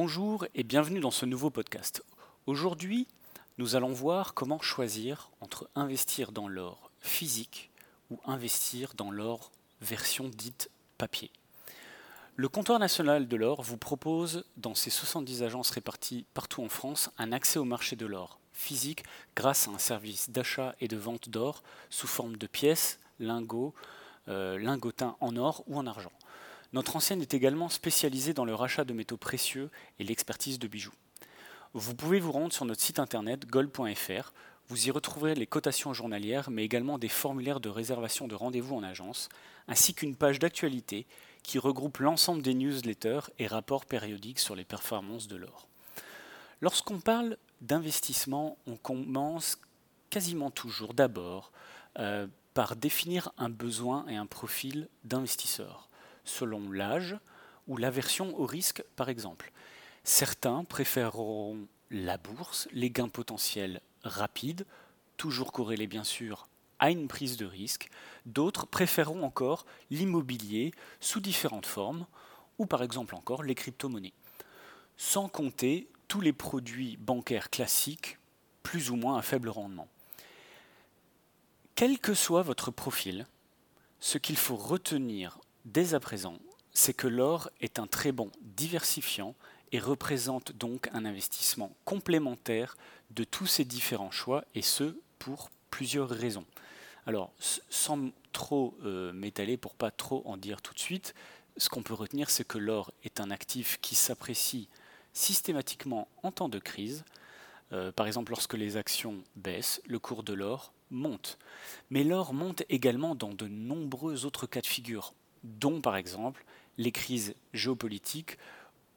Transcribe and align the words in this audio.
Bonjour 0.00 0.46
et 0.54 0.62
bienvenue 0.62 1.00
dans 1.00 1.10
ce 1.10 1.26
nouveau 1.26 1.50
podcast. 1.50 2.04
Aujourd'hui, 2.46 3.08
nous 3.58 3.74
allons 3.74 3.92
voir 3.92 4.32
comment 4.32 4.60
choisir 4.60 5.32
entre 5.40 5.68
investir 5.74 6.30
dans 6.30 6.46
l'or 6.46 6.92
physique 7.00 7.72
ou 8.08 8.20
investir 8.24 8.94
dans 8.94 9.10
l'or 9.10 9.50
version 9.80 10.28
dite 10.28 10.70
papier. 10.98 11.32
Le 12.36 12.48
comptoir 12.48 12.78
national 12.78 13.26
de 13.26 13.36
l'or 13.36 13.62
vous 13.62 13.76
propose, 13.76 14.44
dans 14.56 14.76
ses 14.76 14.90
70 14.90 15.42
agences 15.42 15.70
réparties 15.70 16.26
partout 16.32 16.62
en 16.62 16.68
France, 16.68 17.10
un 17.18 17.32
accès 17.32 17.58
au 17.58 17.64
marché 17.64 17.96
de 17.96 18.06
l'or 18.06 18.38
physique 18.52 19.02
grâce 19.34 19.66
à 19.66 19.72
un 19.72 19.78
service 19.78 20.30
d'achat 20.30 20.76
et 20.80 20.86
de 20.86 20.96
vente 20.96 21.28
d'or 21.28 21.64
sous 21.90 22.06
forme 22.06 22.36
de 22.36 22.46
pièces, 22.46 23.00
lingots, 23.18 23.74
euh, 24.28 24.60
lingotins 24.60 25.16
en 25.18 25.34
or 25.36 25.64
ou 25.66 25.76
en 25.76 25.88
argent. 25.88 26.12
Notre 26.72 26.96
ancienne 26.96 27.22
est 27.22 27.34
également 27.34 27.68
spécialisée 27.68 28.34
dans 28.34 28.44
le 28.44 28.54
rachat 28.54 28.84
de 28.84 28.92
métaux 28.92 29.16
précieux 29.16 29.70
et 29.98 30.04
l'expertise 30.04 30.58
de 30.58 30.68
bijoux. 30.68 30.94
Vous 31.74 31.94
pouvez 31.94 32.20
vous 32.20 32.32
rendre 32.32 32.52
sur 32.52 32.64
notre 32.64 32.82
site 32.82 32.98
internet 32.98 33.46
gold.fr. 33.46 34.32
Vous 34.68 34.86
y 34.86 34.90
retrouverez 34.90 35.34
les 35.34 35.46
cotations 35.46 35.94
journalières, 35.94 36.50
mais 36.50 36.64
également 36.64 36.98
des 36.98 37.08
formulaires 37.08 37.60
de 37.60 37.68
réservation 37.68 38.28
de 38.28 38.34
rendez-vous 38.34 38.76
en 38.76 38.82
agence, 38.82 39.28
ainsi 39.66 39.94
qu'une 39.94 40.16
page 40.16 40.38
d'actualité 40.38 41.06
qui 41.42 41.58
regroupe 41.58 41.98
l'ensemble 41.98 42.42
des 42.42 42.54
newsletters 42.54 43.30
et 43.38 43.46
rapports 43.46 43.86
périodiques 43.86 44.38
sur 44.38 44.54
les 44.54 44.64
performances 44.64 45.28
de 45.28 45.36
l'or. 45.36 45.68
Lorsqu'on 46.60 46.98
parle 46.98 47.36
d'investissement, 47.60 48.58
on 48.66 48.76
commence 48.76 49.58
quasiment 50.10 50.50
toujours 50.50 50.94
d'abord 50.94 51.52
euh, 51.98 52.26
par 52.54 52.76
définir 52.76 53.32
un 53.38 53.48
besoin 53.48 54.06
et 54.08 54.16
un 54.16 54.26
profil 54.26 54.88
d'investisseur, 55.04 55.87
selon 56.28 56.70
l'âge 56.70 57.16
ou 57.66 57.76
l'aversion 57.76 58.38
au 58.38 58.46
risque 58.46 58.82
par 58.96 59.08
exemple. 59.08 59.52
Certains 60.04 60.64
préféreront 60.64 61.66
la 61.90 62.18
bourse, 62.18 62.68
les 62.72 62.90
gains 62.90 63.08
potentiels 63.08 63.80
rapides, 64.02 64.66
toujours 65.16 65.52
corrélés 65.52 65.86
bien 65.86 66.04
sûr 66.04 66.48
à 66.78 66.90
une 66.90 67.08
prise 67.08 67.36
de 67.36 67.46
risque. 67.46 67.88
D'autres 68.26 68.66
préféreront 68.66 69.22
encore 69.22 69.66
l'immobilier 69.90 70.72
sous 71.00 71.20
différentes 71.20 71.66
formes, 71.66 72.06
ou 72.58 72.66
par 72.66 72.82
exemple 72.82 73.14
encore 73.14 73.42
les 73.42 73.54
crypto-monnaies. 73.54 74.12
Sans 74.96 75.28
compter 75.28 75.88
tous 76.08 76.20
les 76.20 76.32
produits 76.32 76.96
bancaires 76.96 77.50
classiques, 77.50 78.18
plus 78.62 78.90
ou 78.90 78.96
moins 78.96 79.18
à 79.18 79.22
faible 79.22 79.48
rendement. 79.48 79.88
Quel 81.74 81.98
que 81.98 82.14
soit 82.14 82.42
votre 82.42 82.70
profil, 82.70 83.26
ce 84.00 84.18
qu'il 84.18 84.36
faut 84.36 84.56
retenir 84.56 85.38
dès 85.68 85.94
à 85.94 86.00
présent, 86.00 86.38
c'est 86.72 86.94
que 86.94 87.06
l'or 87.06 87.50
est 87.60 87.78
un 87.78 87.86
très 87.86 88.12
bon 88.12 88.30
diversifiant 88.40 89.34
et 89.72 89.78
représente 89.78 90.52
donc 90.52 90.88
un 90.92 91.04
investissement 91.04 91.74
complémentaire 91.84 92.76
de 93.10 93.24
tous 93.24 93.46
ces 93.46 93.64
différents 93.64 94.10
choix, 94.10 94.44
et 94.54 94.62
ce, 94.62 94.96
pour 95.18 95.50
plusieurs 95.70 96.08
raisons. 96.08 96.44
Alors, 97.06 97.32
sans 97.38 98.10
trop 98.32 98.76
euh, 98.84 99.12
m'étaler 99.12 99.56
pour 99.56 99.74
pas 99.74 99.90
trop 99.90 100.22
en 100.26 100.36
dire 100.36 100.60
tout 100.62 100.74
de 100.74 100.78
suite, 100.78 101.14
ce 101.56 101.68
qu'on 101.68 101.82
peut 101.82 101.94
retenir, 101.94 102.30
c'est 102.30 102.46
que 102.46 102.58
l'or 102.58 102.92
est 103.04 103.20
un 103.20 103.30
actif 103.30 103.78
qui 103.80 103.94
s'apprécie 103.94 104.68
systématiquement 105.12 106.08
en 106.22 106.30
temps 106.32 106.48
de 106.48 106.58
crise. 106.58 107.04
Euh, 107.72 107.92
par 107.92 108.06
exemple, 108.06 108.30
lorsque 108.30 108.54
les 108.54 108.76
actions 108.76 109.22
baissent, 109.36 109.82
le 109.86 109.98
cours 109.98 110.22
de 110.22 110.32
l'or 110.32 110.72
monte. 110.90 111.38
Mais 111.90 112.04
l'or 112.04 112.32
monte 112.32 112.62
également 112.68 113.14
dans 113.14 113.32
de 113.32 113.48
nombreux 113.48 114.24
autres 114.24 114.46
cas 114.46 114.60
de 114.60 114.66
figure, 114.66 115.14
dont 115.42 115.80
par 115.80 115.96
exemple 115.96 116.44
les 116.76 116.92
crises 116.92 117.34
géopolitiques 117.52 118.38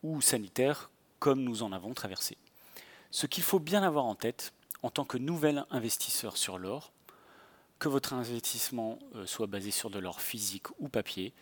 ou 0.04 0.22
sanitaires 0.22 0.90
comme 1.20 1.44
nous 1.44 1.64
en 1.64 1.72
avons 1.72 1.94
traversé. 1.94 2.38
Ce 3.12 3.28
qu'il 3.28 3.44
faut 3.44 3.60
bien 3.60 3.84
avoir 3.84 4.06
en 4.06 4.16
tête 4.16 4.54
en 4.84 4.90
tant 4.90 5.06
que 5.06 5.18
nouvel 5.18 5.66
investisseur 5.70 6.38
sur 6.38 6.58
l'or, 6.58 6.92
que 7.78 7.90
votre 7.90 8.14
investissement 8.14 9.00
euh, 9.16 9.26
soit 9.26 9.48
basé 9.48 9.72
sur 9.72 9.90
de 9.90 10.00
l'or 10.00 10.22
physique 10.22 10.68
ou 10.80 10.88
papier, 10.88 11.34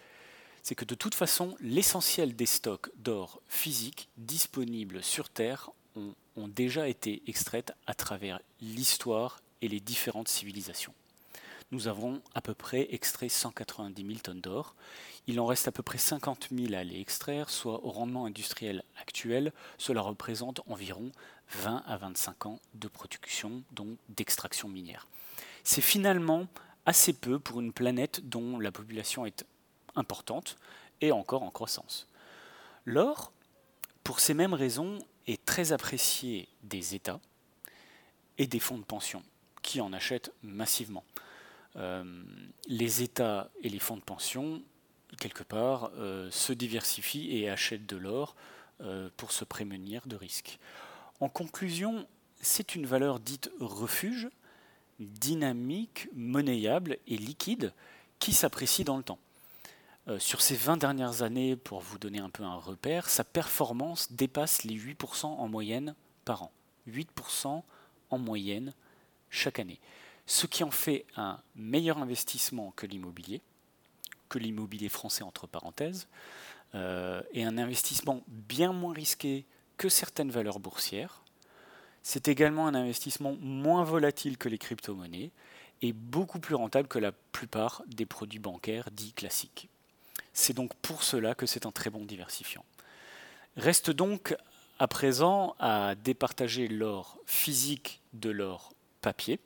c'est 0.64 0.76
que 0.76 0.86
de 0.86 0.96
toute 0.96 1.16
façon, 1.16 1.56
l'essentiel 1.60 2.36
des 2.36 2.46
stocks 2.46 2.92
d'or 2.98 3.42
physique 3.48 4.10
disponibles 4.18 5.04
sur 5.04 5.30
Terre 5.30 5.70
ont, 5.96 6.14
ont 6.36 6.48
déjà 6.48 6.88
été 6.88 7.24
extraites 7.28 7.74
à 7.88 7.94
travers 7.94 8.40
l'histoire 8.62 9.42
et 9.62 9.68
les 9.68 9.80
différentes 9.80 10.28
civilisations. 10.28 10.94
Nous 11.72 11.88
avons 11.88 12.22
à 12.34 12.42
peu 12.42 12.54
près 12.54 12.88
extrait 12.92 13.30
190 13.30 14.06
000 14.06 14.20
tonnes 14.20 14.42
d'or. 14.42 14.76
Il 15.28 15.40
en 15.40 15.46
reste 15.46 15.68
à 15.68 15.72
peu 15.72 15.84
près 15.84 16.00
50 16.00 16.50
000 16.52 16.74
à 16.74 16.80
aller 16.80 17.00
extraire, 17.00 17.50
soit 17.50 17.84
au 17.86 17.90
rendement 17.90 18.26
industriel 18.26 18.84
actuel, 19.00 19.54
cela 19.78 20.02
représente 20.02 20.62
environ 20.68 21.12
20 21.52 21.84
à 21.86 21.98
25 21.98 22.46
ans 22.48 22.60
de 22.74 22.88
production, 22.88 23.64
donc 23.72 23.98
d'extraction 24.10 24.68
minière 24.68 25.08
c'est 25.64 25.82
finalement 25.82 26.48
assez 26.86 27.14
peu 27.14 27.40
pour 27.40 27.60
une 27.60 27.74
planète 27.74 28.28
dont 28.28 28.60
la 28.60 28.72
population 28.72 29.26
est 29.26 29.46
importante 29.96 30.58
et 31.02 31.12
encore 31.12 31.44
en 31.44 31.52
croissance. 31.52 32.08
L'or, 32.86 33.32
pour 34.04 34.20
ces 34.20 34.34
mêmes 34.34 34.54
raisons, 34.54 35.00
est 35.28 35.44
très 35.46 35.72
apprécié 35.72 36.48
des 36.64 36.96
États 36.96 37.20
et 38.38 38.48
des 38.48 38.60
fonds 38.60 38.78
de 38.78 38.84
pension 38.84 39.24
qui 39.62 39.82
en 39.82 39.94
achètent 39.94 40.32
massivement. 40.42 41.04
Euh, 41.76 42.04
les 42.68 43.04
États 43.04 43.50
et 43.62 43.70
les 43.70 43.80
fonds 43.80 43.98
de 43.98 44.02
pension, 44.02 44.62
quelque 45.20 45.44
part, 45.44 45.92
euh, 45.96 46.30
se 46.32 46.54
diversifient 46.54 47.36
et 47.38 47.50
achètent 47.50 47.86
de 47.86 47.98
l'or 47.98 48.36
euh, 48.82 49.10
pour 49.18 49.32
se 49.32 49.44
prémunir 49.44 50.08
de 50.08 50.16
risques. 50.16 50.60
En 51.20 51.30
conclusion, 51.30 52.08
c'est 52.42 52.76
une 52.76 52.86
valeur 52.86 53.20
dite 53.20 53.52
refuge 53.60 54.30
dynamique, 55.00 56.10
monnayable 56.14 56.98
et 57.08 57.18
liquide 57.18 57.74
qui 58.20 58.34
s'apprécie 58.34 58.84
dans 58.84 58.98
le 58.98 59.04
temps. 59.04 59.20
Sur 60.18 60.42
ces 60.42 60.56
20 60.56 60.78
dernières 60.78 61.22
années, 61.22 61.56
pour 61.56 61.82
vous 61.82 62.00
donner 62.00 62.20
un 62.20 62.32
peu 62.32 62.44
un 62.44 62.56
repère, 62.56 63.08
sa 63.10 63.24
performance 63.24 64.12
dépasse 64.12 64.64
les 64.64 64.74
8% 64.74 65.26
en 65.26 65.48
moyenne 65.48 65.94
par 66.26 66.42
an. 66.42 66.52
8% 66.88 67.62
en 68.10 68.18
moyenne 68.18 68.74
chaque 69.30 69.60
année. 69.60 69.80
Ce 70.30 70.46
qui 70.46 70.64
en 70.64 70.70
fait 70.70 71.08
un 71.18 71.40
meilleur 71.56 71.98
investissement 71.98 72.72
que 72.76 72.86
l'immobilier, 72.86 73.42
que 74.30 74.38
l'immobilier 74.38 74.88
français 74.88 75.24
entre 75.24 75.48
parenthèses, 75.48 76.08
euh, 76.76 77.24
et 77.34 77.46
un 77.46 77.58
investissement 77.58 78.22
bien 78.28 78.72
moins 78.72 78.94
risqué 78.94 79.48
que 79.78 79.90
certaines 79.90 80.30
valeurs 80.30 80.60
boursières, 80.60 81.24
c'est 82.04 82.28
également 82.28 82.68
un 82.68 82.76
investissement 82.76 83.36
moins 83.40 83.84
volatile 83.84 84.38
que 84.38 84.50
les 84.50 84.60
crypto-monnaies 84.60 85.32
et 85.82 85.94
beaucoup 85.94 86.40
plus 86.40 86.54
rentable 86.54 86.88
que 86.88 87.00
la 87.00 87.12
plupart 87.12 87.82
des 87.88 88.06
produits 88.06 88.38
bancaires 88.38 88.92
dits 88.92 89.14
classiques. 89.14 89.68
C'est 90.34 90.54
donc 90.54 90.76
pour 90.76 91.02
cela 91.02 91.34
que 91.34 91.48
c'est 91.48 91.66
un 91.66 91.72
très 91.72 91.90
bon 91.90 92.06
diversifiant. 92.06 92.64
Reste 93.58 93.90
donc 93.90 94.38
à 94.78 94.88
présent 94.88 95.56
à 95.58 95.96
départager 95.96 96.68
l'or 96.68 97.18
physique 97.26 98.00
de 98.14 98.30
l'or 98.30 98.76
papier. 99.02 99.40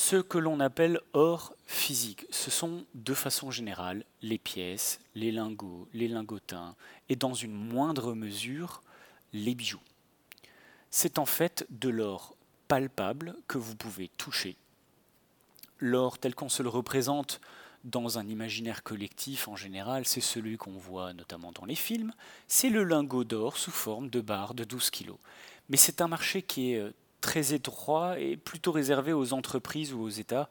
Ce 0.00 0.14
que 0.14 0.38
l'on 0.38 0.60
appelle 0.60 1.00
or 1.12 1.54
physique, 1.66 2.24
ce 2.30 2.52
sont 2.52 2.84
de 2.94 3.14
façon 3.14 3.50
générale 3.50 4.04
les 4.22 4.38
pièces, 4.38 5.00
les 5.16 5.32
lingots, 5.32 5.88
les 5.92 6.06
lingotins 6.06 6.76
et 7.08 7.16
dans 7.16 7.34
une 7.34 7.52
moindre 7.52 8.14
mesure 8.14 8.80
les 9.32 9.56
bijoux 9.56 9.80
c'est 10.90 11.18
en 11.18 11.26
fait 11.26 11.66
de 11.70 11.88
l'or 11.88 12.36
palpable 12.66 13.36
que 13.46 13.58
vous 13.58 13.76
pouvez 13.76 14.08
toucher. 14.16 14.56
L'or 15.78 16.18
tel 16.18 16.34
qu'on 16.34 16.48
se 16.48 16.62
le 16.62 16.68
représente 16.68 17.40
dans 17.84 18.18
un 18.18 18.26
imaginaire 18.26 18.82
collectif 18.82 19.48
en 19.48 19.56
général, 19.56 20.06
c'est 20.06 20.20
celui 20.20 20.56
qu'on 20.56 20.72
voit 20.72 21.12
notamment 21.12 21.52
dans 21.52 21.64
les 21.64 21.74
films, 21.74 22.12
c'est 22.48 22.70
le 22.70 22.84
lingot 22.84 23.24
d'or 23.24 23.56
sous 23.56 23.70
forme 23.70 24.10
de 24.10 24.20
barre 24.20 24.54
de 24.54 24.64
12 24.64 24.90
kg. 24.90 25.12
Mais 25.68 25.76
c'est 25.76 26.00
un 26.00 26.08
marché 26.08 26.42
qui 26.42 26.72
est 26.72 26.78
euh, 26.78 26.92
très 27.28 27.52
étroit 27.52 28.18
et 28.18 28.38
plutôt 28.38 28.72
réservé 28.72 29.12
aux 29.12 29.34
entreprises 29.34 29.92
ou 29.92 30.00
aux 30.00 30.08
États, 30.08 30.48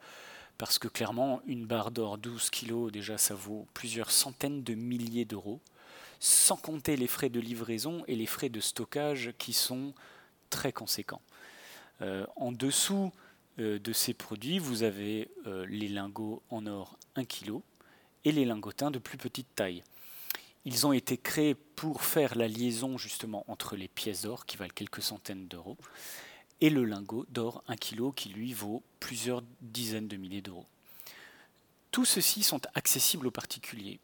parce 0.60 0.78
que 0.78 0.88
clairement, 0.88 1.42
une 1.48 1.66
barre 1.66 1.90
d'or 1.90 2.20
12 2.20 2.52
kg, 2.52 2.92
déjà, 2.92 3.18
ça 3.18 3.34
vaut 3.34 3.66
plusieurs 3.74 4.12
centaines 4.12 4.62
de 4.62 4.76
milliers 4.76 5.26
d'euros, 5.26 5.60
sans 6.20 6.56
compter 6.56 6.96
les 6.96 7.08
frais 7.08 7.30
de 7.30 7.40
livraison 7.40 8.04
et 8.08 8.16
les 8.16 8.28
frais 8.28 8.50
de 8.50 8.60
stockage 8.60 9.34
qui 9.40 9.54
sont 9.54 9.96
très 10.52 10.72
conséquent. 10.72 11.20
Euh, 12.04 12.28
en 12.36 12.52
dessous 12.52 13.12
euh, 13.58 13.80
de 13.80 13.92
ces 13.92 14.14
produits, 14.14 14.60
vous 14.60 14.84
avez 14.84 15.30
euh, 15.48 15.66
les 15.68 15.88
lingots 15.88 16.44
en 16.52 16.68
or 16.68 17.00
1 17.16 17.26
kg 17.26 17.62
et 18.24 18.32
les 18.32 18.46
lingotins 18.46 18.92
de 18.92 19.00
plus 19.00 19.18
petite 19.18 19.56
taille. 19.56 19.82
Ils 20.64 20.86
ont 20.86 20.94
été 20.94 21.18
créés 21.18 21.56
pour 21.56 22.04
faire 22.04 22.38
la 22.38 22.48
liaison 22.48 23.00
justement 23.00 23.46
entre 23.48 23.76
les 23.76 23.88
pièces 23.88 24.22
d'or 24.22 24.46
qui 24.46 24.58
valent 24.58 24.74
quelques 24.76 25.02
centaines 25.02 25.48
d'euros 25.48 25.78
et 26.62 26.70
le 26.70 26.86
lingot 26.86 27.26
d'or 27.30 27.64
1 27.68 27.76
kg 27.76 28.14
qui 28.16 28.30
lui 28.30 28.54
vaut 28.54 28.84
plusieurs 29.00 29.44
dizaines 29.62 30.08
de 30.08 30.18
milliers 30.18 30.42
d'euros. 30.42 30.66
Tous 31.92 32.06
ceux-ci 32.06 32.44
sont 32.44 32.62
accessibles 32.76 33.28
aux 33.28 33.32
particuliers. 33.32 34.00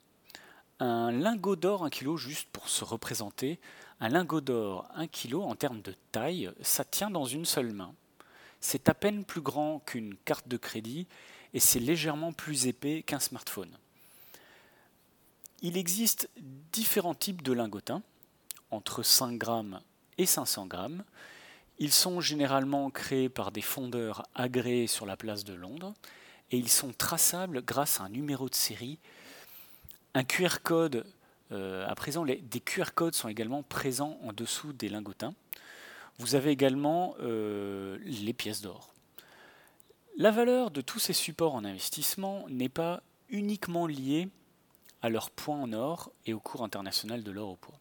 Un 0.80 1.12
lingot 1.12 1.56
d'or 1.56 1.84
1 1.86 1.90
kg, 1.90 2.16
juste 2.18 2.50
pour 2.52 2.70
se 2.70 2.84
représenter, 2.84 3.60
Un 4.00 4.10
lingot 4.10 4.42
d'or 4.42 4.88
1 4.96 5.08
kg 5.08 5.36
en 5.36 5.56
termes 5.56 5.82
de 5.82 5.96
taille, 6.12 6.52
ça 6.62 6.84
tient 6.84 7.10
dans 7.10 7.26
une 7.26 7.46
seule 7.46 7.72
main. 7.72 7.94
C'est 8.60 8.90
à 8.90 8.94
peine 8.94 9.24
plus 9.24 9.42
grand 9.42 9.80
qu'une 9.80 10.16
carte 10.26 10.48
de 10.48 10.58
crédit 10.58 11.08
et 11.54 11.60
c'est 11.60 11.80
légèrement 11.80 12.34
plus 12.34 12.68
épais 12.68 13.04
qu'un 13.04 13.20
smartphone. 13.20 13.72
Il 15.62 15.78
existe 15.78 16.30
différents 16.74 17.16
types 17.16 17.42
de 17.42 17.54
lingotins, 17.54 18.02
entre 18.72 19.04
5 19.04 19.38
grammes 19.38 19.80
et 20.18 20.26
500 20.26 20.66
grammes. 20.66 21.04
Ils 21.80 21.92
sont 21.92 22.22
généralement 22.22 22.90
créés 22.90 23.30
par 23.30 23.52
des 23.52 23.62
fondeurs 23.62 24.24
agréés 24.36 24.88
sur 24.88 25.06
la 25.06 25.18
place 25.18 25.44
de 25.44 25.54
Londres 25.54 25.94
et 26.52 26.58
ils 26.58 26.70
sont 26.70 26.94
traçables 26.94 27.64
grâce 27.64 28.00
à 28.00 28.04
un 28.04 28.10
numéro 28.10 28.48
de 28.50 28.56
série. 28.56 29.00
Un 30.14 30.24
QR 30.24 30.60
code, 30.62 31.06
euh, 31.52 31.88
à 31.88 31.96
présent, 31.96 32.26
des 32.26 32.60
QR 32.60 32.94
codes 32.94 33.16
sont 33.16 33.28
également 33.28 33.64
présents 33.64 34.20
en 34.24 34.34
dessous 34.34 34.72
des 34.72 34.90
lingotins. 34.90 35.34
Vous 36.20 36.36
avez 36.36 36.52
également 36.52 37.16
euh, 37.22 37.98
les 38.04 38.34
pièces 38.34 38.62
d'or. 38.62 38.94
La 40.16 40.30
valeur 40.30 40.70
de 40.70 40.82
tous 40.82 41.00
ces 41.00 41.14
supports 41.14 41.56
en 41.56 41.66
investissement 41.66 42.46
n'est 42.50 42.70
pas 42.70 43.02
uniquement 43.30 43.88
liée 43.88 44.30
à 45.02 45.10
leur 45.10 45.32
poids 45.32 45.56
en 45.56 45.74
or 45.74 46.12
et 46.28 46.34
au 46.34 46.40
cours 46.40 46.64
international 46.64 47.24
de 47.24 47.32
l'or 47.32 47.50
au 47.50 47.56
poids. 47.56 47.80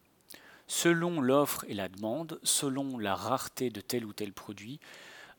Selon 0.74 1.20
l'offre 1.20 1.66
et 1.68 1.74
la 1.74 1.90
demande, 1.90 2.40
selon 2.42 2.96
la 2.96 3.14
rareté 3.14 3.68
de 3.68 3.82
tel 3.82 4.06
ou 4.06 4.14
tel 4.14 4.32
produit, 4.32 4.80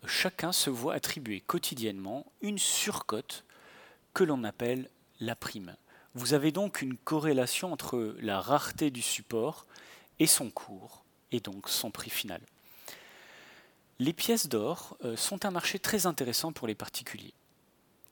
chacun 0.05 0.51
se 0.51 0.69
voit 0.69 0.93
attribuer 0.93 1.41
quotidiennement 1.41 2.31
une 2.41 2.59
surcote 2.59 3.43
que 4.13 4.23
l'on 4.23 4.43
appelle 4.43 4.91
la 5.19 5.35
prime. 5.35 5.75
Vous 6.13 6.35
avez 6.35 6.51
donc 6.51 6.83
une 6.83 6.97
corrélation 6.97 7.73
entre 7.73 8.15
la 8.19 8.39
rareté 8.39 8.91
du 8.91 9.01
support 9.01 9.65
et 10.19 10.27
son 10.27 10.51
cours, 10.51 11.03
et 11.31 11.39
donc 11.39 11.67
son 11.67 11.89
prix 11.89 12.11
final. 12.11 12.41
Les 13.97 14.13
pièces 14.13 14.47
d'or 14.47 14.95
euh, 15.03 15.17
sont 15.17 15.47
un 15.47 15.51
marché 15.51 15.79
très 15.79 16.05
intéressant 16.05 16.51
pour 16.51 16.67
les 16.67 16.75
particuliers. 16.75 17.33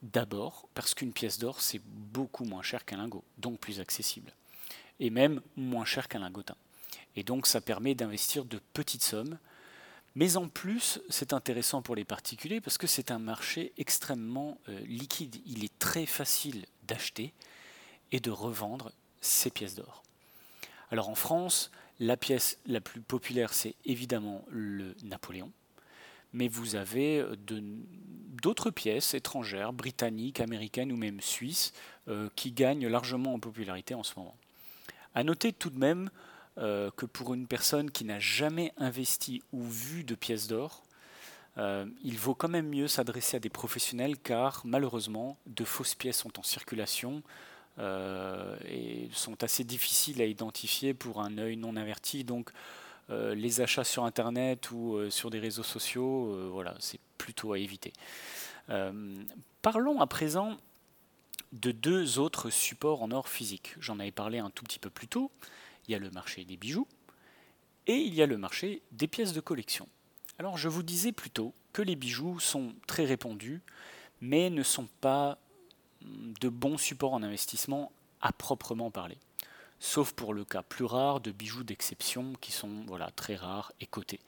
D'abord 0.02 0.68
parce 0.74 0.96
qu'une 0.96 1.14
pièce 1.14 1.38
d'or, 1.38 1.62
c'est 1.62 1.82
beaucoup 1.86 2.46
moins 2.46 2.64
cher 2.64 2.84
qu'un 2.84 2.98
lingot, 2.98 3.24
donc 3.38 3.60
plus 3.60 3.80
accessible. 3.80 4.34
Et 5.00 5.12
même 5.12 5.40
moins 5.56 5.86
cher 5.86 6.08
qu'un 6.08 6.20
lingotin. 6.20 6.56
Et 7.16 7.24
donc 7.24 7.48
ça 7.48 7.62
permet 7.62 7.96
d'investir 7.96 8.46
de 8.46 8.60
petites 8.74 9.04
sommes. 9.04 9.38
Mais 10.16 10.36
en 10.36 10.48
plus, 10.48 11.00
c'est 11.10 11.34
intéressant 11.34 11.82
pour 11.82 11.96
les 11.96 12.04
particuliers 12.04 12.62
parce 12.62 12.78
que 12.78 12.88
c'est 12.88 13.12
un 13.12 13.20
marché 13.20 13.72
extrêmement 13.78 14.58
euh, 14.68 14.80
liquide. 14.82 15.38
Il 15.46 15.64
est 15.64 15.80
très 15.80 16.06
facile 16.06 16.66
d'acheter 16.84 17.34
et 18.12 18.20
de 18.20 18.32
revendre 18.32 18.92
ces 19.22 19.50
pièces 19.50 19.76
d'or. 19.76 20.04
Alors 20.90 21.10
en 21.10 21.16
France, 21.16 21.72
la 22.00 22.18
pièce 22.18 22.58
la 22.66 22.82
plus 22.82 23.02
populaire, 23.02 23.54
c'est 23.54 23.76
évidemment 23.86 24.44
le 24.50 24.96
Napoléon 25.04 25.52
mais 26.34 26.48
vous 26.48 26.76
avez 26.76 27.20
euh, 27.20 27.36
d'autres 27.40 28.72
pièces 28.72 29.14
étrangères, 29.14 29.74
britanniques, 29.74 30.40
américaines 30.40 30.92
ou 30.92 30.98
même 30.98 31.22
suisses, 31.22 31.74
euh, 32.08 32.30
qui 32.36 32.52
gagnent 32.52 32.88
largement 32.88 33.34
en 33.34 33.40
popularité 33.40 33.94
en 33.94 34.04
ce 34.04 34.14
moment. 34.18 34.36
À 35.14 35.24
noter 35.24 35.52
tout 35.52 35.70
de 35.70 35.78
même 35.78 36.10
euh, 36.58 36.92
que 36.96 37.06
pour 37.06 37.34
une 37.34 37.48
personne 37.48 37.92
qui 37.92 38.06
n'a 38.06 38.20
jamais 38.20 38.74
investi 38.78 39.42
ou 39.52 39.64
vu 39.64 40.04
de 40.04 40.16
pièces 40.16 40.48
d'or, 40.48 40.84
il 42.04 42.18
vaut 42.18 42.34
quand 42.34 42.48
même 42.48 42.70
mieux 42.70 42.88
s'adresser 42.88 43.38
à 43.38 43.40
des 43.40 43.50
professionnels 43.50 44.18
car 44.18 44.62
malheureusement 44.64 45.38
de 45.46 45.64
fausses 45.66 45.96
pièces 45.96 46.20
sont 46.20 46.40
en 46.40 46.44
circulation 46.44 47.22
et 47.78 49.10
sont 49.12 49.44
assez 49.44 49.64
difficiles 49.64 50.22
à 50.22 50.26
identifier 50.26 50.94
pour 50.94 51.22
un 51.22 51.38
œil 51.38 51.58
non 51.58 51.76
averti. 51.76 52.24
Donc 52.24 52.52
euh, 53.12 53.36
les 53.36 53.62
achats 53.62 53.84
sur 53.84 54.06
Internet 54.06 54.72
ou 54.72 54.96
euh, 54.96 55.10
sur 55.10 55.30
des 55.30 55.40
réseaux 55.40 55.64
sociaux, 55.64 56.34
euh, 56.34 56.50
voilà, 56.52 56.76
c'est 56.80 57.00
plutôt 57.18 57.54
à 57.54 57.60
éviter. 57.60 57.94
parlons 59.62 60.00
à 60.00 60.08
présent 60.08 60.58
de 61.52 61.72
deux 61.72 62.20
autres 62.20 62.50
supports 62.50 63.04
en 63.04 63.12
or 63.12 63.28
physique. 63.28 63.76
J'en 63.80 64.00
avais 64.00 64.12
parlé 64.12 64.40
un 64.40 64.50
tout 64.50 64.64
petit 64.64 64.80
peu 64.80 64.90
plus 64.90 65.08
tôt. 65.08 65.30
Il 65.88 65.92
y 65.92 65.96
a 65.96 66.00
le 66.00 66.12
marché 66.12 66.46
des 66.46 66.58
bijoux 66.58 66.88
et 67.88 67.96
il 67.96 68.14
y 68.14 68.22
a 68.22 68.28
le 68.28 68.38
marché 68.38 68.82
des 68.92 69.08
pièces 69.08 69.34
de 69.34 69.42
collection. 69.42 69.88
Alors 70.38 70.58
je 70.58 70.70
vous 70.70 70.84
disais 70.84 71.12
plutôt 71.12 71.54
que 71.74 71.82
les 71.82 71.96
bijoux 71.96 72.40
sont 72.40 72.74
très 72.88 73.06
répandus, 73.06 73.62
mais 74.22 74.50
ne 74.50 74.64
sont 74.64 74.88
pas 75.02 75.38
de 76.02 76.50
bons 76.50 76.78
supports 76.78 77.14
en 77.14 77.24
investissement 77.24 77.92
à 78.22 78.32
proprement 78.32 78.92
parler 78.92 79.18
sauf 79.82 80.14
pour 80.14 80.34
le 80.34 80.46
cas 80.46 80.62
plus 80.62 80.86
rare 80.86 81.20
de 81.20 81.32
bijoux 81.32 81.64
d'exception 81.64 82.34
qui 82.40 82.54
sont 82.54 82.86
voilà, 82.88 83.10
très 83.12 83.36
rares 83.36 83.74
et 83.82 83.88
cotés. 83.88 84.22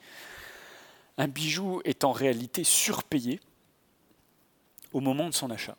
Un 1.18 1.28
bijou 1.28 1.80
est 1.86 2.04
en 2.04 2.12
réalité 2.12 2.64
surpayé 2.64 3.40
au 4.92 5.00
moment 5.00 5.30
de 5.30 5.34
son 5.34 5.52
achat, 5.52 5.78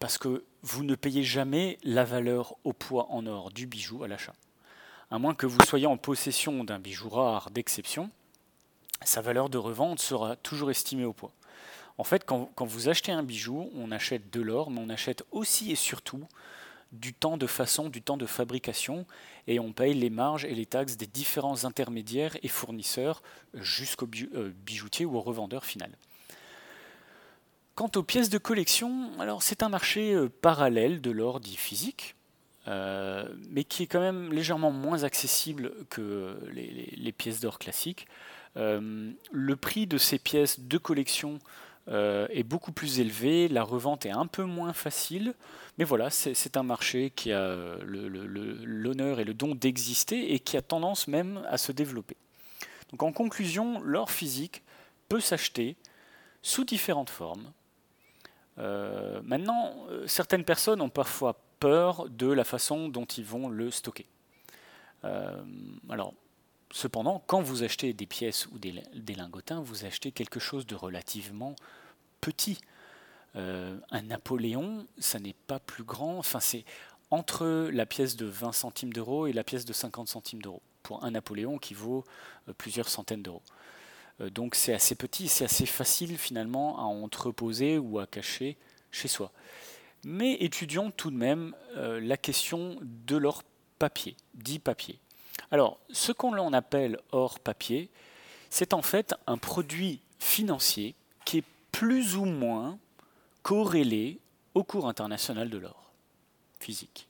parce 0.00 0.18
que 0.18 0.44
vous 0.62 0.82
ne 0.82 0.96
payez 0.96 1.22
jamais 1.22 1.78
la 1.84 2.04
valeur 2.04 2.56
au 2.64 2.72
poids 2.72 3.06
en 3.10 3.24
or 3.26 3.52
du 3.52 3.66
bijou 3.66 4.02
à 4.02 4.08
l'achat. 4.08 4.34
À 5.10 5.18
moins 5.18 5.34
que 5.34 5.46
vous 5.46 5.58
soyez 5.66 5.86
en 5.86 5.96
possession 5.96 6.64
d'un 6.64 6.78
bijou 6.78 7.08
rare 7.08 7.50
d'exception, 7.50 8.10
sa 9.02 9.22
valeur 9.22 9.48
de 9.48 9.56
revente 9.56 10.00
sera 10.00 10.36
toujours 10.36 10.70
estimée 10.70 11.06
au 11.06 11.14
poids. 11.14 11.32
En 11.96 12.04
fait, 12.04 12.24
quand, 12.24 12.50
vous 12.60 12.88
achetez 12.90 13.10
un 13.10 13.22
bijou, 13.22 13.70
on 13.74 13.90
achète 13.90 14.30
de 14.30 14.42
l'or, 14.42 14.70
mais 14.70 14.80
on 14.80 14.90
achète 14.90 15.24
aussi 15.30 15.72
et 15.72 15.76
surtout 15.76 16.22
du 16.92 17.14
temps 17.14 17.36
de 17.36 17.46
façon, 17.46 17.88
du 17.88 18.02
temps 18.02 18.16
de 18.16 18.26
fabrication, 18.26 19.06
et 19.46 19.58
on 19.60 19.72
paye 19.72 19.94
les 19.94 20.10
marges 20.10 20.44
et 20.44 20.54
les 20.54 20.66
taxes 20.66 20.96
des 20.96 21.06
différents 21.06 21.64
intermédiaires 21.64 22.36
et 22.42 22.48
fournisseurs 22.48 23.22
jusqu'au 23.54 24.08
euh, 24.34 24.52
bijoutier 24.64 25.04
ou 25.04 25.16
au 25.16 25.20
revendeur 25.20 25.64
final. 25.64 25.90
Quant 27.74 27.90
aux 27.96 28.02
pièces 28.02 28.30
de 28.30 28.38
collection, 28.38 29.10
alors 29.18 29.42
c'est 29.42 29.62
un 29.62 29.68
marché 29.68 30.14
euh, 30.14 30.28
parallèle 30.28 31.00
de 31.00 31.10
l'or 31.10 31.40
dit 31.40 31.56
physique, 31.56 32.14
euh, 32.68 33.28
mais 33.50 33.64
qui 33.64 33.82
est 33.82 33.86
quand 33.86 34.00
même 34.00 34.32
légèrement 34.32 34.70
moins 34.70 35.02
accessible 35.02 35.72
que 35.90 36.36
les, 36.52 37.12
pièces 37.12 37.40
d'or 37.40 37.58
classiques. 37.58 38.06
le 38.54 39.56
prix 39.56 39.86
de 39.86 39.98
ces 39.98 40.18
pièces 40.18 40.60
de 40.60 40.78
collection 40.78 41.40
euh, 41.90 42.26
est 42.30 42.42
beaucoup 42.42 42.72
plus 42.72 43.00
élevé, 43.00 43.48
la 43.48 43.62
revente 43.62 44.04
est 44.04 44.10
un 44.10 44.26
peu 44.26 44.42
moins 44.42 44.74
facile, 44.74 45.32
mais 45.78 45.84
voilà, 45.84 46.10
c'est 46.10 46.56
un 46.58 46.62
marché 46.62 47.10
qui 47.16 47.32
a 47.32 47.40
euh, 47.40 47.78
l'honneur 47.82 49.20
et 49.20 49.24
le 49.24 49.32
don 49.32 49.54
d'exister 49.54 50.34
et 50.34 50.38
qui 50.38 50.58
a 50.58 50.62
tendance 50.62 51.08
même 51.08 51.42
à 51.48 51.56
se 51.56 51.72
développer. 51.72 52.16
Donc 52.90 53.02
en 53.02 53.12
conclusion, 53.12 53.80
l'or 53.80 54.10
physique 54.10 54.62
peut 55.08 55.20
s'acheter 55.20 55.76
sous 56.42 56.64
différentes 56.64 57.08
formes. 57.08 57.52
Euh, 58.58 59.22
maintenant, 59.24 59.74
certaines 60.06 60.44
personnes 60.44 60.82
ont 60.82 60.90
parfois 60.90 61.40
peur 61.60 62.08
de 62.08 62.26
la 62.26 62.44
façon 62.44 62.88
dont 62.88 63.04
ils 63.04 63.24
vont 63.24 63.48
le 63.48 63.70
stocker. 63.70 64.06
alors, 65.02 66.14
Cependant, 66.70 67.22
quand 67.26 67.40
vous 67.40 67.62
achetez 67.62 67.94
des 67.94 68.06
pièces 68.06 68.46
ou 68.48 68.58
des, 68.58 69.14
lingotins, 69.14 69.60
vous 69.60 69.86
achetez 69.86 70.12
quelque 70.12 70.38
chose 70.38 70.66
de 70.66 70.74
relativement 70.74 71.56
petit. 72.20 72.58
Euh, 73.36 73.78
un 73.90 74.02
Napoléon, 74.02 74.86
ça 74.98 75.18
n'est 75.18 75.36
pas 75.46 75.60
plus 75.60 75.84
grand. 75.84 76.18
Enfin, 76.18 76.40
c'est 76.40 76.64
entre 77.10 77.70
la 77.72 77.86
pièce 77.86 78.16
de 78.16 78.26
20 78.26 78.52
centimes 78.52 78.92
d'euros 78.92 79.26
et 79.26 79.32
la 79.32 79.44
pièce 79.44 79.64
de 79.64 79.72
50 79.72 80.08
centimes 80.08 80.42
d'euros 80.42 80.62
pour 80.82 81.04
un 81.04 81.12
Napoléon 81.12 81.58
qui 81.58 81.72
vaut 81.72 82.04
euh, 82.48 82.52
plusieurs 82.52 82.88
centaines 82.88 83.22
d'euros. 83.22 83.42
Euh, 84.20 84.28
donc 84.28 84.54
c'est 84.54 84.74
assez 84.74 84.94
petit, 84.94 85.28
c'est 85.28 85.44
assez 85.44 85.66
facile 85.66 86.18
finalement 86.18 86.78
à 86.78 86.82
entreposer 86.82 87.78
ou 87.78 87.98
à 87.98 88.06
cacher 88.06 88.58
chez 88.90 89.08
soi. 89.08 89.32
Mais 90.04 90.34
étudions 90.34 90.90
tout 90.90 91.10
de 91.10 91.16
même 91.16 91.54
la 91.74 92.16
question 92.16 92.78
de 92.82 93.16
leur 93.16 93.42
papier, 93.78 94.16
dit 94.34 94.58
papier. 94.58 94.98
Alors, 95.50 95.78
ce 95.90 96.12
qu'on 96.12 96.52
appelle 96.52 96.98
or 97.12 97.40
papier, 97.40 97.90
c'est 98.50 98.74
en 98.74 98.82
fait 98.82 99.14
un 99.26 99.38
produit 99.38 100.00
financier 100.18 100.94
qui 101.24 101.38
est 101.38 101.44
plus 101.72 102.16
ou 102.16 102.24
moins 102.24 102.78
corrélé 103.42 104.18
au 104.54 104.64
cours 104.64 104.88
international 104.88 105.50
de 105.50 105.58
l'or 105.58 105.90
physique. 106.60 107.08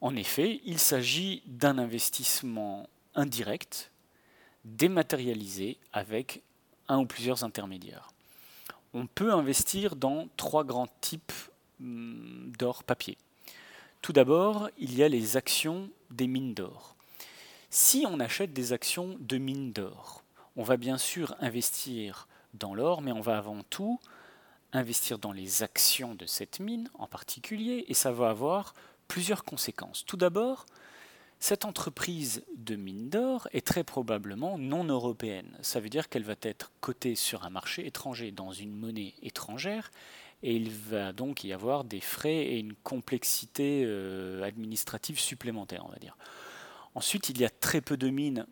En 0.00 0.14
effet, 0.16 0.60
il 0.64 0.78
s'agit 0.78 1.42
d'un 1.46 1.78
investissement 1.78 2.88
indirect, 3.14 3.90
dématérialisé 4.64 5.78
avec 5.92 6.42
un 6.88 6.98
ou 6.98 7.06
plusieurs 7.06 7.42
intermédiaires. 7.42 8.10
On 8.92 9.06
peut 9.06 9.32
investir 9.32 9.96
dans 9.96 10.28
trois 10.36 10.64
grands 10.64 10.88
types 11.00 11.32
d'or 11.84 12.82
papier. 12.84 13.18
Tout 14.02 14.12
d'abord, 14.12 14.68
il 14.78 14.94
y 14.96 15.02
a 15.02 15.08
les 15.08 15.36
actions 15.36 15.90
des 16.10 16.26
mines 16.26 16.54
d'or. 16.54 16.96
Si 17.70 18.04
on 18.08 18.20
achète 18.20 18.52
des 18.52 18.72
actions 18.72 19.16
de 19.20 19.38
mines 19.38 19.72
d'or, 19.72 20.22
on 20.56 20.62
va 20.62 20.76
bien 20.76 20.98
sûr 20.98 21.34
investir 21.40 22.28
dans 22.54 22.74
l'or, 22.74 23.02
mais 23.02 23.12
on 23.12 23.20
va 23.20 23.38
avant 23.38 23.62
tout 23.70 23.98
investir 24.72 25.18
dans 25.18 25.32
les 25.32 25.62
actions 25.62 26.14
de 26.14 26.26
cette 26.26 26.60
mine 26.60 26.90
en 26.94 27.06
particulier, 27.06 27.84
et 27.88 27.94
ça 27.94 28.12
va 28.12 28.30
avoir 28.30 28.74
plusieurs 29.08 29.44
conséquences. 29.44 30.04
Tout 30.04 30.16
d'abord, 30.16 30.66
Cette 31.44 31.66
entreprise 31.66 32.42
de 32.56 32.74
mine 32.74 33.10
d'or 33.10 33.48
est 33.52 33.66
très 33.66 33.84
probablement 33.84 34.56
non 34.56 34.84
européenne. 34.84 35.58
Ça 35.60 35.78
veut 35.78 35.90
dire 35.90 36.08
qu'elle 36.08 36.22
va 36.22 36.36
être 36.40 36.72
cotée 36.80 37.14
sur 37.14 37.44
un 37.44 37.50
marché 37.50 37.86
étranger, 37.86 38.30
dans 38.30 38.52
une 38.52 38.74
monnaie 38.74 39.12
étrangère, 39.22 39.90
et 40.44 40.54
il 40.54 40.70
va 40.70 41.14
donc 41.14 41.42
y 41.42 41.54
avoir 41.54 41.84
des 41.84 42.00
frais 42.00 42.36
et 42.36 42.58
une 42.58 42.74
complexité 42.74 43.82
euh, 43.86 44.42
administrative 44.42 45.18
supplémentaire, 45.18 45.84
on 45.86 45.90
va 45.90 45.96
dire. 45.96 46.18
Ensuite, 46.94 47.30
il 47.30 47.40
y 47.40 47.46
a 47.46 47.50
très 47.50 47.80
peu 47.80 47.96
de 47.96 48.10
mines 48.10 48.46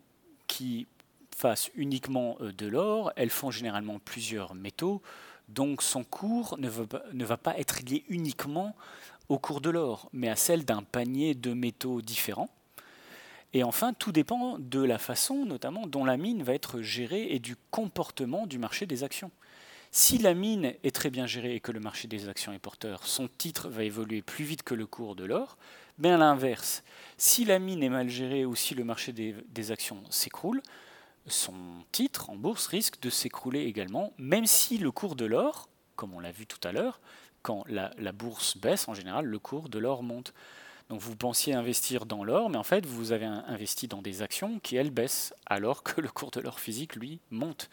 qui 0.47 0.87
fassent 1.35 1.69
uniquement 1.75 2.35
euh, 2.41 2.51
de 2.51 2.65
l'or, 2.65 3.13
elles 3.15 3.29
font 3.29 3.51
généralement 3.51 3.99
plusieurs 3.99 4.55
métaux, 4.55 5.03
donc 5.49 5.83
son 5.83 6.03
cours 6.03 6.57
ne 6.57 6.67
va, 6.67 6.87
pas, 6.87 7.03
ne 7.13 7.25
va 7.25 7.37
pas 7.37 7.57
être 7.59 7.83
lié 7.83 8.03
uniquement 8.09 8.75
au 9.29 9.37
cours 9.37 9.61
de 9.61 9.69
l'or, 9.69 10.09
mais 10.13 10.29
à 10.29 10.35
celle 10.35 10.65
d'un 10.65 10.81
panier 10.81 11.35
de 11.35 11.53
métaux 11.53 12.01
différents. 12.01 12.49
Et 13.53 13.63
enfin, 13.63 13.93
tout 13.93 14.11
dépend 14.11 14.57
de 14.57 14.81
la 14.81 14.97
façon 14.97 15.45
notamment 15.45 15.85
dont 15.85 16.05
la 16.05 16.17
mine 16.17 16.41
va 16.41 16.55
être 16.55 16.81
gérée 16.81 17.27
et 17.35 17.39
du 17.39 17.55
comportement 17.69 18.47
du 18.47 18.57
marché 18.57 18.87
des 18.87 19.03
actions. 19.03 19.29
Si 19.95 20.17
la 20.17 20.33
mine 20.33 20.73
est 20.83 20.95
très 20.95 21.11
bien 21.11 21.27
gérée 21.27 21.53
et 21.53 21.59
que 21.59 21.71
le 21.71 21.79
marché 21.79 22.07
des 22.07 22.27
actions 22.27 22.51
est 22.51 22.57
porteur, 22.57 23.05
son 23.05 23.27
titre 23.27 23.69
va 23.69 23.83
évoluer 23.83 24.23
plus 24.23 24.43
vite 24.43 24.63
que 24.63 24.73
le 24.73 24.87
cours 24.87 25.15
de 25.15 25.23
l'or. 25.23 25.55
Mais 25.99 26.09
à 26.09 26.17
l'inverse, 26.17 26.83
si 27.15 27.45
la 27.45 27.59
mine 27.59 27.83
est 27.83 27.89
mal 27.89 28.09
gérée 28.09 28.43
ou 28.43 28.55
si 28.55 28.73
le 28.73 28.83
marché 28.83 29.13
des, 29.13 29.71
actions 29.71 30.01
s'écroule, 30.09 30.63
son 31.27 31.53
titre 31.91 32.31
en 32.31 32.35
bourse 32.35 32.65
risque 32.65 32.99
de 33.01 33.11
s'écrouler 33.11 33.65
également, 33.65 34.13
même 34.17 34.47
si 34.47 34.79
le 34.79 34.89
cours 34.89 35.15
de 35.15 35.25
l'or, 35.25 35.69
comme 35.95 36.15
on 36.15 36.19
l'a 36.19 36.31
vu 36.31 36.47
tout 36.47 36.67
à 36.67 36.71
l'heure, 36.71 36.99
quand 37.43 37.63
la, 37.67 38.11
bourse 38.13 38.57
baisse, 38.57 38.87
en 38.87 38.95
général, 38.95 39.25
le 39.25 39.37
cours 39.37 39.69
de 39.69 39.77
l'or 39.77 40.01
monte. 40.01 40.33
Donc 40.89 41.01
vous 41.01 41.15
pensiez 41.15 41.53
investir 41.53 42.07
dans 42.07 42.23
l'or, 42.23 42.49
mais 42.49 42.57
en 42.57 42.63
fait 42.63 42.83
vous 42.87 43.11
avez 43.11 43.25
investi 43.25 43.87
dans 43.87 44.01
des 44.01 44.23
actions 44.23 44.57
qui, 44.57 44.75
elles, 44.75 44.89
baissent, 44.89 45.35
alors 45.45 45.83
que 45.83 46.01
le 46.01 46.09
cours 46.09 46.31
de 46.31 46.39
l'or 46.39 46.59
physique, 46.59 46.95
lui, 46.95 47.19
monte. 47.29 47.69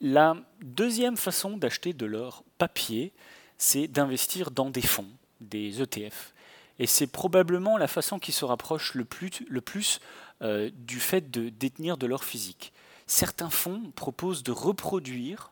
La 0.00 0.36
deuxième 0.62 1.16
façon 1.16 1.56
d'acheter 1.56 1.92
de 1.92 2.06
l'or 2.06 2.44
papier, 2.56 3.12
c'est 3.56 3.88
d'investir 3.88 4.50
dans 4.52 4.70
des 4.70 4.82
fonds, 4.82 5.10
des 5.40 5.82
ETF. 5.82 6.32
Et 6.78 6.86
c'est 6.86 7.08
probablement 7.08 7.76
la 7.76 7.88
façon 7.88 8.20
qui 8.20 8.30
se 8.30 8.44
rapproche 8.44 8.94
le 8.94 9.04
plus, 9.04 10.00
euh, 10.42 10.70
du 10.74 11.00
fait 11.00 11.30
de 11.30 11.48
détenir 11.48 11.96
de 11.96 12.06
l'or 12.06 12.22
physique. 12.22 12.72
Certains 13.08 13.50
fonds 13.50 13.90
proposent 13.96 14.44
de 14.44 14.52
reproduire 14.52 15.50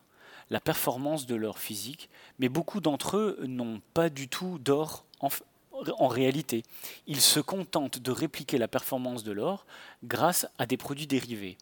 la 0.49 0.61
performance 0.61 1.25
de 1.25 1.35
l'or 1.35 1.59
physique, 1.59 2.09
mais 2.39 2.47
beaucoup 2.47 2.79
d'entre 2.79 3.17
eux 3.17 3.39
n'ont 3.45 3.81
pas 3.93 4.09
du 4.09 4.29
tout 4.29 4.59
d'or 4.59 5.03
en, 5.19 6.07
réalité. 6.07 6.63
Ils 7.05 7.19
se 7.19 7.41
contentent 7.41 7.99
de 7.99 8.11
répliquer 8.11 8.57
la 8.57 8.69
performance 8.69 9.23
de 9.23 9.33
l'or 9.33 9.65
grâce 10.05 10.47
à 10.57 10.65
des 10.65 10.77
produits 10.77 11.07
dérivés. 11.07 11.57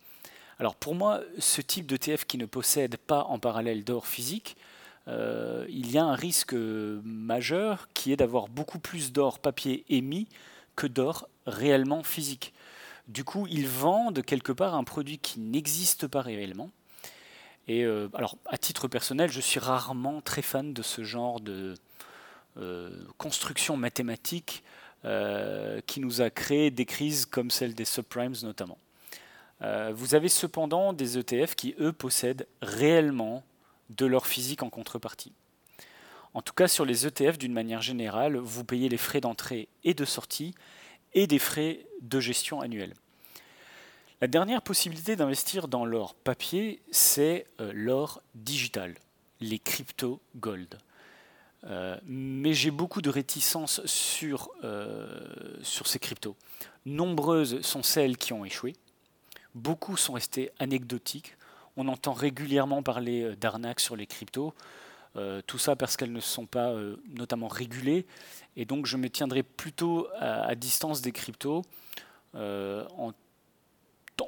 Alors 0.60 0.76
pour 0.76 0.96
moi, 0.96 1.22
ce 1.38 1.62
type 1.62 1.86
d'ETF 1.86 2.26
qui 2.26 2.38
ne 2.38 2.46
possède 2.46 2.98
pas 2.98 3.24
en 3.24 3.40
parallèle 3.40 3.84
d'or 3.84 4.08
physique, 4.08 4.56
euh, 5.08 5.66
il 5.70 5.92
y 5.92 5.98
a 5.98 6.04
un 6.04 6.16
risque 6.16 6.54
majeur 6.54 7.90
qui 7.94 8.12
est 8.12 8.16
d'avoir 8.16 8.48
beaucoup 8.48 8.80
plus 8.80 9.12
d'or 9.12 9.40
papier 9.40 9.86
émis 9.90 10.28
que 10.76 10.88
d'or 10.88 11.30
réellement 11.46 12.04
physique. 12.04 12.54
Du 13.08 13.24
coup, 13.24 13.46
ils 13.48 13.68
vendent 13.68 14.24
quelque 14.24 14.52
part 14.52 14.74
un 14.74 14.84
produit 14.84 15.20
qui 15.20 15.40
n'existe 15.40 16.08
pas 16.08 16.22
réellement. 16.22 16.72
Et 17.68 17.84
euh, 17.84 18.10
alors, 18.14 18.38
à 18.46 18.58
titre 18.58 18.88
personnel, 18.88 19.32
je 19.32 19.42
suis 19.42 19.60
rarement 19.60 20.22
très 20.22 20.42
fan 20.42 20.74
de 20.74 20.82
ce 20.82 21.04
genre 21.04 21.40
de 21.40 21.76
euh, 22.58 22.90
construction 23.18 23.78
mathématique 23.78 24.64
qui 25.86 26.00
nous 26.00 26.22
a 26.22 26.32
créé 26.32 26.72
des 26.72 26.88
crises 26.88 27.28
comme 27.28 27.52
celle 27.52 27.76
des 27.76 27.86
subprimes 27.86 28.34
notamment. 28.42 28.80
Vous 29.94 30.16
avez 30.16 30.30
cependant 30.30 30.94
des 30.94 31.18
ETF 31.18 31.56
qui, 31.56 31.76
eux, 31.80 31.94
possèdent 31.94 32.48
réellement 32.62 33.44
de 33.90 34.06
leur 34.06 34.28
physique 34.28 34.64
en 34.64 34.70
contrepartie. 34.70 35.34
En 36.34 36.42
tout 36.42 36.54
cas, 36.54 36.68
sur 36.68 36.84
les 36.84 37.08
ETF, 37.08 37.38
d'une 37.38 37.54
manière 37.54 37.82
générale, 37.82 38.36
vous 38.36 38.66
payez 38.66 38.90
les 38.90 38.98
frais 38.98 39.22
d'entrée 39.22 39.70
et 39.84 39.94
de 39.94 40.04
sortie 40.04 40.54
et 41.14 41.28
des 41.28 41.40
frais 41.40 41.86
de 42.02 42.20
gestion 42.20 42.60
annuels. 42.60 42.94
La 44.22 44.28
dernière 44.28 44.62
possibilité 44.62 45.16
d'investir 45.16 45.68
dans 45.68 45.86
l'or 45.86 46.14
papier, 46.14 46.82
c'est 46.92 47.48
euh, 47.60 47.72
l'or 47.74 48.22
digital, 48.34 48.96
les 49.40 49.60
crypto 49.60 50.22
gold. 50.36 50.78
Euh, 51.66 51.98
mais 52.06 52.54
j'ai 52.54 52.72
beaucoup 52.72 53.02
de 53.02 53.10
réticences 53.10 53.86
sur, 53.86 54.52
euh, 54.64 55.58
sur 55.64 55.88
ces 55.88 56.00
cryptos. 56.00 56.36
Nombreuses 56.86 57.62
sont 57.62 57.84
celles 57.84 58.18
qui 58.18 58.34
ont 58.34 58.46
échoué. 58.46 58.74
Beaucoup 59.56 59.98
sont 59.98 60.14
restées 60.14 60.52
anecdotiques. 60.60 61.36
On 61.78 61.88
entend 61.88 62.14
régulièrement 62.14 62.84
parler 62.84 63.36
d'arnaques 63.36 63.80
sur 63.80 63.96
les 63.96 64.06
cryptos. 64.06 64.54
tout 65.48 65.58
ça 65.58 65.76
parce 65.76 65.98
qu'elles 65.98 66.14
ne 66.14 66.20
sont 66.20 66.46
pas 66.46 66.74
notamment 67.10 67.48
régulées. 67.48 68.06
Et 68.56 68.66
donc 68.66 68.86
je 68.86 68.98
me 68.98 69.10
tiendrai 69.10 69.44
plutôt 69.44 70.08
à, 70.20 70.56
distance 70.56 71.02
des 71.02 71.12
cryptos 71.12 71.64
en 72.34 73.12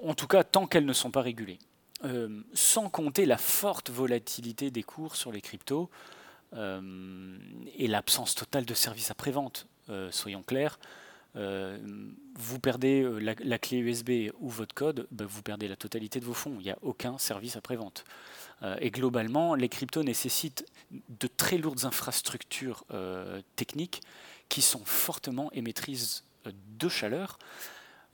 en 0.03 0.13
tout 0.13 0.27
cas 0.27 0.43
tant 0.43 0.67
qu'elles 0.67 0.85
ne 0.85 0.93
sont 0.93 1.11
pas 1.11 1.21
régulées. 1.21 1.59
Euh, 2.05 2.41
sans 2.53 2.89
compter 2.89 3.25
la 3.25 3.37
forte 3.37 3.89
volatilité 3.89 4.69
des 4.69 4.83
cours 4.83 5.15
sur 5.15 5.31
les 5.31 5.41
cryptos 5.41 5.89
euh, 6.53 7.37
et 7.75 7.87
l'absence 7.87 8.35
totale 8.35 8.65
de 8.65 8.73
services 8.75 9.09
après-vente. 9.09 9.65
Euh, 9.89 10.11
soyons 10.11 10.43
clairs, 10.43 10.79
vous 12.35 12.59
perdez 12.59 13.07
la, 13.19 13.59
clé 13.59 13.77
USB 13.77 14.31
ou 14.39 14.49
votre 14.49 14.73
code, 14.73 15.07
ben, 15.11 15.25
vous 15.25 15.41
perdez 15.41 15.67
la 15.67 15.75
totalité 15.75 16.19
de 16.19 16.25
vos 16.25 16.33
fonds. 16.33 16.55
Il 16.59 16.63
n'y 16.63 16.71
a 16.71 16.77
aucun 16.81 17.17
service 17.17 17.55
après-vente. 17.55 18.05
et 18.79 18.89
globalement, 18.89 19.53
les 19.53 19.69
cryptos 19.69 20.03
nécessitent 20.03 20.65
de 20.91 21.27
très 21.27 21.57
lourdes 21.57 21.85
infrastructures 21.85 22.85
techniques 23.55 24.01
qui 24.49 24.61
sont 24.61 24.83
fortement 24.85 25.51
émettrices 25.53 26.23
de 26.79 26.89
chaleur 26.89 27.37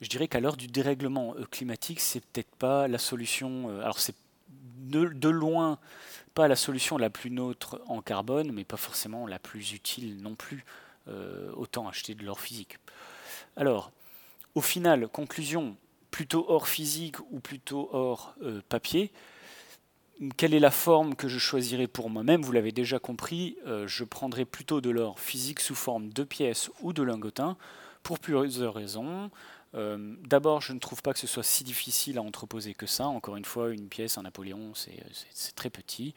je 0.04 0.10
dirais 0.10 0.28
qu'à 0.28 0.40
l'heure 0.40 0.58
du 0.58 0.68
dérèglement 0.68 1.34
euh, 1.36 1.46
climatique, 1.46 2.02
c'est 2.02 2.20
peut-être 2.20 2.54
pas 2.58 2.88
la 2.88 2.98
solution. 2.98 3.70
Euh, 3.70 3.82
alors 3.82 4.00
c'est 4.00 4.16
de, 4.50 5.30
loin 5.30 5.80
pas 6.36 6.48
la 6.48 6.56
solution 6.56 6.98
la 6.98 7.10
plus 7.10 7.32
neutre 7.32 7.82
en 7.88 8.02
carbone, 8.02 8.52
mais 8.52 8.66
pas 8.66 8.78
forcément 8.78 9.26
la 9.26 9.40
plus 9.40 9.72
utile 9.74 10.22
non 10.22 10.36
plus. 10.36 10.66
Euh, 11.08 11.52
autant 11.56 11.88
acheter 11.90 12.16
de 12.16 12.24
l'or 12.24 12.40
physique. 12.40 12.78
Alors, 13.56 13.92
au 14.56 14.62
final, 14.62 15.08
conclusion, 15.08 15.76
plutôt 16.12 16.46
or 16.48 16.68
physique 16.68 17.20
ou 17.32 17.40
plutôt 17.40 17.90
or 17.92 18.36
papier 18.70 19.12
quelle 20.38 20.54
est 20.54 20.60
la 20.60 20.72
forme 20.72 21.16
que 21.16 21.28
je 21.28 21.40
choisirai 21.40 21.88
pour 21.88 22.10
moi-même? 22.10 22.44
Vous 22.44 22.52
l'avez 22.52 22.72
déjà 22.72 23.00
compris, 23.00 23.58
je 23.66 24.04
prendrai 24.04 24.46
plutôt 24.46 24.80
de 24.80 24.92
l'or 24.92 25.20
physique 25.20 25.60
sous 25.60 25.76
forme 25.76 26.14
de 26.14 26.24
pièces 26.24 26.70
ou 26.82 26.94
de 26.94 27.02
lingotin 27.02 27.58
pour 28.04 28.20
plusieurs 28.20 28.76
raisons. 28.76 29.32
Euh, 29.76 30.16
d'abord, 30.28 30.62
je 30.62 30.74
ne 30.74 30.80
trouve 30.80 31.02
pas 31.02 31.14
que 31.14 31.20
ce 31.20 31.28
soit 31.28 31.44
si 31.44 31.64
difficile 31.64 32.18
à 32.18 32.22
entreposer 32.22 32.74
que 32.74 32.86
ça. 32.86 33.08
Encore 33.08 33.38
une 33.38 33.46
fois, 33.46 33.72
une 33.72 33.88
pièce, 33.88 34.18
un 34.18 34.24
Napoléon, 34.24 34.74
c'est 34.76 35.56
très 35.56 35.70
petit. 35.70 36.14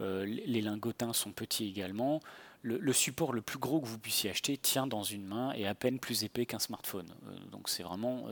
Euh, 0.00 0.24
les 0.24 0.60
lingotins 0.62 1.12
sont 1.12 1.32
petits 1.32 1.68
également. 1.68 2.20
Le, 2.62 2.92
support 2.92 3.32
le 3.32 3.42
plus 3.42 3.58
gros 3.58 3.80
que 3.80 3.86
vous 3.86 3.98
puissiez 3.98 4.30
acheter 4.30 4.56
tient 4.56 4.86
dans 4.86 5.02
une 5.02 5.26
main 5.26 5.52
et 5.54 5.66
à 5.66 5.74
peine 5.74 5.98
plus 5.98 6.22
épais 6.22 6.46
qu'un 6.46 6.60
smartphone. 6.60 7.12
Euh, 7.26 7.36
donc 7.50 7.68
c'est 7.68 7.82
vraiment 7.82 8.26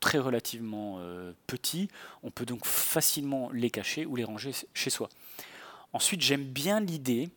très 0.00 0.18
relativement 0.18 0.98
petit. 1.46 1.88
On 2.24 2.30
peut 2.30 2.44
donc 2.44 2.66
facilement 2.66 3.50
les 3.52 3.70
cacher 3.70 4.04
ou 4.04 4.16
les 4.16 4.24
ranger 4.24 4.50
chez 4.74 4.90
soi. 4.90 5.08
Ensuite, 5.92 6.22
j'aime 6.22 6.44
bien 6.44 6.80
l'idée 6.80 7.30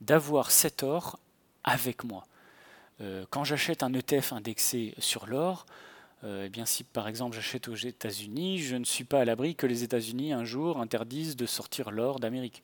d'avoir 0.00 0.50
cet 0.50 0.82
or 0.82 1.18
avec 1.64 2.04
moi. 2.04 2.24
Euh, 3.00 3.24
quand 3.30 3.44
j'achète 3.44 3.82
un 3.82 3.92
ETF 3.92 4.32
indexé 4.32 4.94
sur 4.98 5.26
l'or, 5.26 5.66
euh, 6.24 6.44
eh 6.46 6.48
bien 6.50 6.66
si 6.66 6.84
par 6.84 7.08
exemple 7.08 7.34
j'achète 7.34 7.68
aux 7.68 7.74
États-Unis, 7.74 8.58
je 8.58 8.76
ne 8.76 8.84
suis 8.84 9.04
pas 9.04 9.20
à 9.20 9.24
l'abri 9.24 9.54
que 9.54 9.66
les 9.66 9.82
États-Unis 9.82 10.32
un 10.32 10.44
jour 10.44 10.78
interdisent 10.78 11.36
de 11.36 11.46
sortir 11.46 11.90
l'or 11.90 12.20
d'Amérique. 12.20 12.62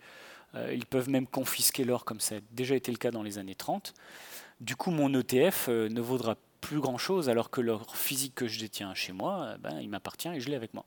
Euh, 0.57 0.73
ils 0.75 0.87
peuvent 0.87 1.09
même 1.09 1.27
confisquer 1.27 1.85
l'or 1.85 2.05
comme 2.05 2.21
ça 2.21 2.37
a 2.37 2.39
déjà 2.53 2.75
été 2.75 2.91
le 2.91 2.99
cas 2.99 3.11
dans 3.11 3.23
les 3.23 3.39
années 3.39 3.55
30. 3.55 3.95
Du 4.61 4.75
coup, 4.75 4.91
mon 4.91 5.13
ETF 5.13 5.69
ne 5.69 6.01
vaudra 6.01 6.37
plus 6.61 6.81
grand-chose 6.81 7.29
alors 7.29 7.51
que 7.51 7.61
l'or 7.61 7.95
physique 7.95 8.35
que 8.35 8.49
je 8.49 8.59
détiens 8.59 8.95
chez 8.95 9.13
moi, 9.13 9.57
ben, 9.61 9.79
il 9.81 9.89
m'appartient 9.89 10.29
et 10.29 10.41
je 10.41 10.49
l'ai 10.49 10.57
avec 10.57 10.73
moi. 10.75 10.85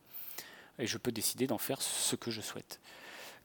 Et 0.79 0.88
je 0.88 0.97
peux 0.97 1.11
décider 1.11 1.45
d'en 1.47 1.57
faire 1.57 1.81
ce 1.81 2.15
que 2.15 2.31
je 2.31 2.41
souhaite. 2.41 2.79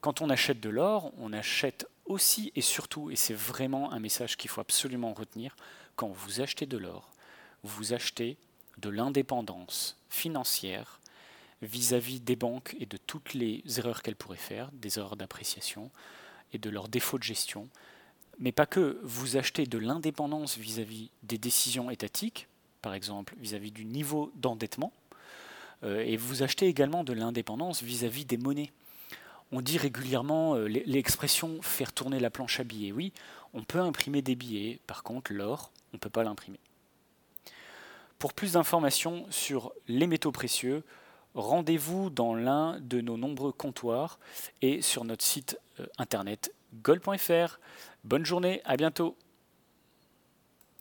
Quand 0.00 0.20
on 0.20 0.30
achète 0.30 0.60
de 0.60 0.68
l'or, 0.68 1.12
on 1.18 1.32
achète 1.32 1.86
aussi 2.06 2.52
et 2.56 2.60
surtout, 2.60 3.10
et 3.10 3.16
c'est 3.16 3.34
vraiment 3.34 3.92
un 3.92 3.98
message 3.98 4.36
qu'il 4.36 4.50
faut 4.50 4.60
absolument 4.60 5.12
retenir, 5.14 5.56
quand 5.96 6.08
vous 6.08 6.40
achetez 6.40 6.66
de 6.66 6.76
l'or, 6.76 7.10
vous 7.62 7.92
achetez 7.92 8.36
de 8.78 8.88
l'indépendance 8.88 9.96
financière 10.10 11.00
vis-à-vis 11.62 12.20
des 12.20 12.36
banques 12.36 12.76
et 12.80 12.86
de 12.86 12.96
toutes 12.96 13.34
les 13.34 13.62
erreurs 13.78 14.02
qu'elles 14.02 14.16
pourraient 14.16 14.36
faire, 14.36 14.70
des 14.72 14.98
erreurs 14.98 15.16
d'appréciation 15.16 15.90
et 16.52 16.58
de 16.58 16.70
leurs 16.70 16.88
défauts 16.88 17.18
de 17.18 17.22
gestion. 17.22 17.68
Mais 18.38 18.52
pas 18.52 18.66
que, 18.66 18.98
vous 19.02 19.36
achetez 19.36 19.66
de 19.66 19.78
l'indépendance 19.78 20.58
vis-à-vis 20.58 21.10
des 21.22 21.38
décisions 21.38 21.90
étatiques, 21.90 22.48
par 22.82 22.94
exemple, 22.94 23.34
vis-à-vis 23.38 23.70
du 23.70 23.84
niveau 23.84 24.32
d'endettement. 24.36 24.92
Euh, 25.84 26.00
et 26.00 26.16
vous 26.16 26.42
achetez 26.42 26.66
également 26.66 27.04
de 27.04 27.12
l'indépendance 27.12 27.82
vis-à-vis 27.82 28.24
des 28.24 28.36
monnaies. 28.36 28.72
On 29.52 29.60
dit 29.60 29.78
régulièrement 29.78 30.56
euh, 30.56 30.66
l'expression 30.66 31.62
faire 31.62 31.92
tourner 31.92 32.18
la 32.18 32.30
planche 32.30 32.60
à 32.60 32.64
billets. 32.64 32.92
Oui, 32.92 33.12
on 33.52 33.62
peut 33.62 33.80
imprimer 33.80 34.22
des 34.22 34.34
billets, 34.34 34.80
par 34.86 35.02
contre 35.02 35.32
l'or, 35.32 35.70
on 35.92 35.96
ne 35.96 36.00
peut 36.00 36.10
pas 36.10 36.24
l'imprimer. 36.24 36.58
Pour 38.18 38.32
plus 38.32 38.52
d'informations 38.52 39.26
sur 39.30 39.72
les 39.86 40.06
métaux 40.06 40.32
précieux, 40.32 40.82
rendez-vous 41.34 42.10
dans 42.10 42.34
l'un 42.34 42.78
de 42.80 43.00
nos 43.00 43.16
nombreux 43.16 43.52
comptoirs 43.52 44.18
et 44.62 44.82
sur 44.82 45.04
notre 45.04 45.24
site 45.24 45.58
euh, 45.80 45.86
internet 45.98 46.54
gold.fr. 46.82 47.58
Bonne 48.04 48.24
journée, 48.24 48.60
à 48.64 48.76
bientôt 48.76 49.16